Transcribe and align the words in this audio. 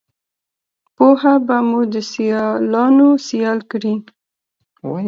پوهه 0.95 1.33
به 1.47 1.57
مو 1.69 1.81
دسیالانوسیال 1.93 3.59
کړي 3.71 3.95